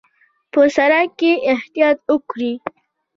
په 0.51 0.61
سړک 0.75 1.09
کې 1.19 1.31
احتیاط 1.53 1.97
وکړئ 2.11 2.53